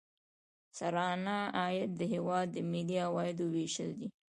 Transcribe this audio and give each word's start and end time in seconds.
سرانه 0.77 1.37
عاید 1.59 1.91
د 1.99 2.01
هیواد 2.13 2.47
د 2.53 2.57
ملي 2.71 2.97
عوایدو 3.07 3.45
ویشل 3.53 3.89
دي. 3.99 4.07